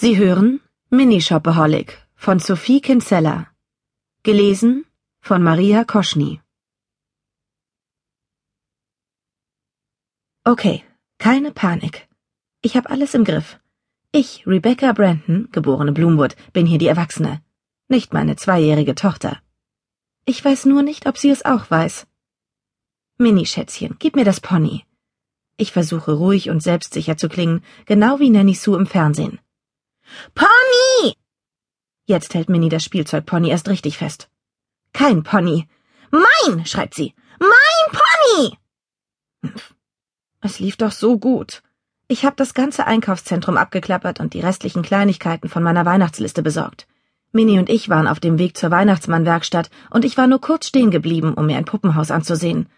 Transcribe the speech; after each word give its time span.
Sie 0.00 0.16
hören 0.16 0.60
Minishopaholic 0.90 2.06
von 2.14 2.38
Sophie 2.38 2.80
Kinsella. 2.80 3.48
Gelesen 4.22 4.84
von 5.20 5.42
Maria 5.42 5.82
Koschny. 5.82 6.40
Okay, 10.44 10.84
keine 11.18 11.50
Panik. 11.50 12.06
Ich 12.62 12.76
habe 12.76 12.90
alles 12.90 13.14
im 13.14 13.24
Griff. 13.24 13.58
Ich, 14.12 14.46
Rebecca 14.46 14.92
Brandon, 14.92 15.48
geborene 15.50 15.90
Bloomwood, 15.90 16.36
bin 16.52 16.66
hier 16.66 16.78
die 16.78 16.86
Erwachsene, 16.86 17.42
nicht 17.88 18.12
meine 18.12 18.36
zweijährige 18.36 18.94
Tochter. 18.94 19.42
Ich 20.26 20.44
weiß 20.44 20.66
nur 20.66 20.84
nicht, 20.84 21.08
ob 21.08 21.18
sie 21.18 21.30
es 21.30 21.44
auch 21.44 21.72
weiß. 21.72 22.06
Mini-Schätzchen, 23.16 23.96
gib 23.98 24.14
mir 24.14 24.24
das 24.24 24.38
Pony. 24.38 24.84
Ich 25.56 25.72
versuche 25.72 26.12
ruhig 26.12 26.50
und 26.50 26.62
selbstsicher 26.62 27.16
zu 27.16 27.28
klingen, 27.28 27.64
genau 27.84 28.20
wie 28.20 28.30
Nanny 28.30 28.54
Sue 28.54 28.78
im 28.78 28.86
Fernsehen. 28.86 29.40
Pony! 30.34 31.14
Jetzt 32.06 32.34
hält 32.34 32.48
Minnie 32.48 32.68
das 32.68 32.84
Spielzeugpony 32.84 33.50
erst 33.50 33.68
richtig 33.68 33.98
fest. 33.98 34.28
Kein 34.92 35.22
Pony. 35.22 35.68
Mein, 36.10 36.64
schreit 36.66 36.94
sie. 36.94 37.14
Mein 37.38 38.00
Pony! 38.00 38.58
Es 40.40 40.58
lief 40.58 40.76
doch 40.76 40.92
so 40.92 41.18
gut. 41.18 41.62
Ich 42.08 42.24
habe 42.24 42.36
das 42.36 42.54
ganze 42.54 42.86
Einkaufszentrum 42.86 43.56
abgeklappert 43.56 44.20
und 44.20 44.32
die 44.32 44.40
restlichen 44.40 44.82
Kleinigkeiten 44.82 45.48
von 45.48 45.62
meiner 45.62 45.84
Weihnachtsliste 45.84 46.42
besorgt. 46.42 46.86
Minnie 47.32 47.58
und 47.58 47.68
ich 47.68 47.90
waren 47.90 48.06
auf 48.06 48.20
dem 48.20 48.38
Weg 48.38 48.56
zur 48.56 48.70
Weihnachtsmannwerkstatt 48.70 49.68
und 49.90 50.06
ich 50.06 50.16
war 50.16 50.26
nur 50.26 50.40
kurz 50.40 50.68
stehen 50.68 50.90
geblieben, 50.90 51.34
um 51.34 51.46
mir 51.46 51.58
ein 51.58 51.66
Puppenhaus 51.66 52.10
anzusehen. 52.10 52.68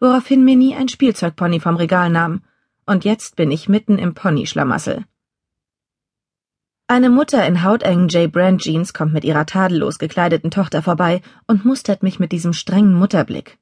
Woraufhin 0.00 0.44
Minnie 0.44 0.74
ein 0.74 0.88
Spielzeugpony 0.88 1.60
vom 1.60 1.76
Regal 1.76 2.08
nahm. 2.08 2.42
Und 2.86 3.04
jetzt 3.04 3.36
bin 3.36 3.50
ich 3.50 3.68
mitten 3.68 3.98
im 3.98 4.14
Ponyschlamassel. 4.14 5.04
Eine 6.94 7.08
Mutter 7.08 7.46
in 7.46 7.62
hautengen 7.62 8.08
J. 8.08 8.30
Brand 8.30 8.60
Jeans 8.60 8.92
kommt 8.92 9.14
mit 9.14 9.24
ihrer 9.24 9.46
tadellos 9.46 9.98
gekleideten 9.98 10.50
Tochter 10.50 10.82
vorbei 10.82 11.22
und 11.46 11.64
mustert 11.64 12.02
mich 12.02 12.20
mit 12.20 12.32
diesem 12.32 12.52
strengen 12.52 12.92
Mutterblick. 12.92 13.56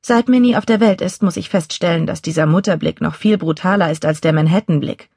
Seit 0.00 0.28
Minnie 0.28 0.56
auf 0.56 0.66
der 0.66 0.80
Welt 0.80 1.00
ist, 1.00 1.22
muss 1.22 1.36
ich 1.36 1.48
feststellen, 1.48 2.08
dass 2.08 2.20
dieser 2.20 2.46
Mutterblick 2.46 3.00
noch 3.00 3.14
viel 3.14 3.38
brutaler 3.38 3.92
ist 3.92 4.04
als 4.04 4.20
der 4.20 4.32
Manhattan-Blick. 4.32 5.10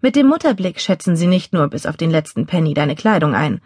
Mit 0.00 0.16
dem 0.16 0.26
Mutterblick 0.26 0.80
schätzen 0.80 1.14
sie 1.14 1.28
nicht 1.28 1.52
nur 1.52 1.68
bis 1.68 1.86
auf 1.86 1.96
den 1.96 2.10
letzten 2.10 2.46
Penny 2.46 2.74
deine 2.74 2.96
Kleidung 2.96 3.36
ein. 3.36 3.60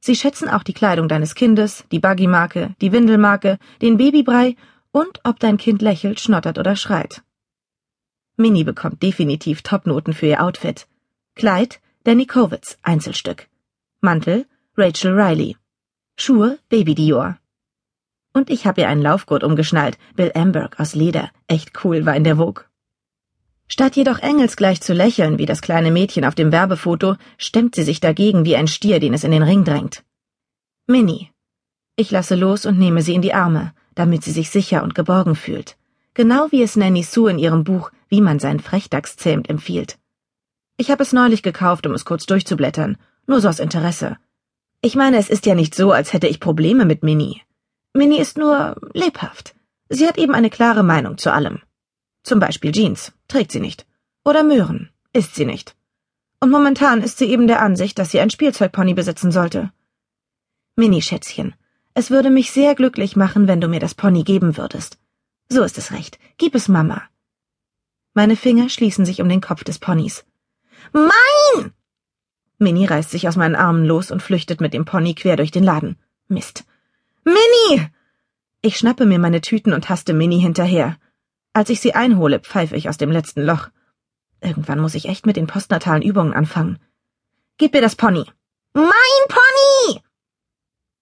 Sie 0.00 0.16
schätzen 0.16 0.48
auch 0.48 0.62
die 0.62 0.72
Kleidung 0.72 1.08
deines 1.08 1.34
Kindes, 1.34 1.84
die 1.92 2.00
Buggy-Marke, 2.00 2.74
die 2.80 2.92
Windelmarke, 2.92 3.58
den 3.82 3.98
Babybrei 3.98 4.56
und 4.92 5.20
ob 5.24 5.38
dein 5.40 5.58
Kind 5.58 5.82
lächelt, 5.82 6.20
schnottert 6.20 6.56
oder 6.56 6.74
schreit. 6.74 7.20
Minnie 8.38 8.64
bekommt 8.64 9.02
definitiv 9.02 9.60
Topnoten 9.60 10.14
für 10.14 10.28
ihr 10.28 10.42
Outfit. 10.42 10.86
Kleid 11.34 11.81
Danny 12.04 12.26
Kowitz, 12.26 12.78
Einzelstück. 12.82 13.46
Mantel 14.00 14.46
Rachel 14.76 15.12
Riley. 15.12 15.56
Schuhe 16.16 16.58
Baby 16.68 16.96
Dior. 16.96 17.38
Und 18.32 18.50
ich 18.50 18.66
habe 18.66 18.80
ihr 18.80 18.88
einen 18.88 19.02
Laufgurt 19.02 19.44
umgeschnallt, 19.44 19.98
Bill 20.16 20.32
Amberg 20.34 20.80
aus 20.80 20.96
Leder. 20.96 21.30
Echt 21.46 21.84
cool 21.84 22.04
war 22.04 22.16
in 22.16 22.24
der 22.24 22.38
Vogue. 22.38 22.64
Statt 23.68 23.94
jedoch 23.94 24.18
engelsgleich 24.18 24.80
zu 24.80 24.94
lächeln 24.94 25.38
wie 25.38 25.46
das 25.46 25.62
kleine 25.62 25.92
Mädchen 25.92 26.24
auf 26.24 26.34
dem 26.34 26.50
Werbefoto, 26.50 27.14
stemmt 27.38 27.76
sie 27.76 27.84
sich 27.84 28.00
dagegen 28.00 28.44
wie 28.44 28.56
ein 28.56 28.66
Stier, 28.66 28.98
den 28.98 29.14
es 29.14 29.22
in 29.22 29.30
den 29.30 29.44
Ring 29.44 29.62
drängt. 29.62 30.02
Minnie. 30.88 31.30
Ich 31.94 32.10
lasse 32.10 32.34
los 32.34 32.66
und 32.66 32.80
nehme 32.80 33.02
sie 33.02 33.14
in 33.14 33.22
die 33.22 33.34
Arme, 33.34 33.74
damit 33.94 34.24
sie 34.24 34.32
sich 34.32 34.50
sicher 34.50 34.82
und 34.82 34.96
geborgen 34.96 35.36
fühlt. 35.36 35.76
Genau 36.14 36.48
wie 36.50 36.62
es 36.62 36.74
Nanny 36.74 37.04
Sue 37.04 37.30
in 37.30 37.38
ihrem 37.38 37.62
Buch 37.62 37.92
Wie 38.08 38.20
man 38.20 38.40
seinen 38.40 38.58
Frechdachs 38.58 39.16
zähmt 39.16 39.48
empfiehlt. 39.48 39.98
Ich 40.76 40.90
habe 40.90 41.02
es 41.02 41.12
neulich 41.12 41.42
gekauft, 41.42 41.86
um 41.86 41.92
es 41.92 42.04
kurz 42.04 42.26
durchzublättern, 42.26 42.96
nur 43.26 43.40
so 43.40 43.48
aus 43.48 43.60
Interesse. 43.60 44.16
Ich 44.80 44.96
meine, 44.96 45.18
es 45.18 45.30
ist 45.30 45.46
ja 45.46 45.54
nicht 45.54 45.74
so, 45.74 45.92
als 45.92 46.12
hätte 46.12 46.26
ich 46.26 46.40
Probleme 46.40 46.84
mit 46.84 47.02
Minnie. 47.02 47.42
Minnie 47.94 48.18
ist 48.18 48.38
nur 48.38 48.76
lebhaft. 48.94 49.54
Sie 49.88 50.08
hat 50.08 50.18
eben 50.18 50.34
eine 50.34 50.50
klare 50.50 50.82
Meinung 50.82 51.18
zu 51.18 51.32
allem. 51.32 51.60
Zum 52.22 52.40
Beispiel 52.40 52.72
Jeans, 52.72 53.12
trägt 53.28 53.52
sie 53.52 53.60
nicht. 53.60 53.86
Oder 54.24 54.42
Möhren, 54.42 54.90
isst 55.12 55.34
sie 55.34 55.44
nicht. 55.44 55.76
Und 56.40 56.50
momentan 56.50 57.02
ist 57.02 57.18
sie 57.18 57.26
eben 57.26 57.46
der 57.46 57.60
Ansicht, 57.60 57.98
dass 57.98 58.10
sie 58.10 58.20
ein 58.20 58.30
Spielzeugpony 58.30 58.94
besitzen 58.94 59.30
sollte. 59.30 59.72
Minnie, 60.74 61.02
Schätzchen, 61.02 61.54
es 61.94 62.10
würde 62.10 62.30
mich 62.30 62.50
sehr 62.50 62.74
glücklich 62.74 63.16
machen, 63.16 63.46
wenn 63.46 63.60
du 63.60 63.68
mir 63.68 63.80
das 63.80 63.94
Pony 63.94 64.24
geben 64.24 64.56
würdest. 64.56 64.98
So 65.48 65.62
ist 65.62 65.76
es 65.76 65.92
recht. 65.92 66.18
Gib 66.38 66.54
es 66.54 66.68
Mama. 66.68 67.02
Meine 68.14 68.36
Finger 68.36 68.70
schließen 68.70 69.04
sich 69.04 69.20
um 69.20 69.28
den 69.28 69.42
Kopf 69.42 69.62
des 69.64 69.78
Ponys. 69.78 70.24
Mein! 70.92 71.72
Minnie 72.58 72.86
reißt 72.86 73.10
sich 73.10 73.28
aus 73.28 73.36
meinen 73.36 73.56
Armen 73.56 73.84
los 73.84 74.10
und 74.10 74.22
flüchtet 74.22 74.60
mit 74.60 74.72
dem 74.74 74.84
Pony 74.84 75.14
quer 75.14 75.36
durch 75.36 75.50
den 75.50 75.64
Laden. 75.64 75.96
Mist. 76.28 76.64
Minnie! 77.24 77.88
Ich 78.62 78.76
schnappe 78.76 79.06
mir 79.06 79.18
meine 79.18 79.40
Tüten 79.40 79.72
und 79.72 79.88
haste 79.88 80.12
Minnie 80.12 80.38
hinterher. 80.38 80.96
Als 81.52 81.70
ich 81.70 81.80
sie 81.80 81.94
einhole, 81.94 82.40
pfeife 82.40 82.76
ich 82.76 82.88
aus 82.88 82.96
dem 82.96 83.10
letzten 83.10 83.42
Loch. 83.42 83.68
Irgendwann 84.40 84.80
muss 84.80 84.94
ich 84.94 85.08
echt 85.08 85.26
mit 85.26 85.36
den 85.36 85.46
postnatalen 85.46 86.02
Übungen 86.02 86.32
anfangen. 86.32 86.78
Gib 87.58 87.74
mir 87.74 87.80
das 87.80 87.96
Pony. 87.96 88.24
Mein 88.74 88.84
Pony! 89.28 90.00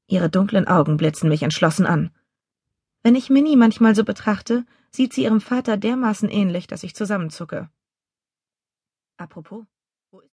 Ihre 0.07 0.29
dunklen 0.29 0.67
Augen 0.67 0.97
blitzen 0.97 1.29
mich 1.29 1.43
entschlossen 1.43 1.87
an. 1.87 2.11
Wenn 3.03 3.15
ich 3.15 3.31
Minnie 3.31 3.57
manchmal 3.57 3.95
so 3.95 4.05
betrachte, 4.05 4.65
sieht 4.91 5.13
sie 5.13 5.23
ihrem 5.23 5.41
Vater 5.41 5.77
dermaßen 5.77 6.29
ähnlich, 6.29 6.67
dass 6.67 6.83
ich 6.83 6.95
zusammenzucke. 6.95 7.71
À 9.21 9.29
propos, 9.29 9.65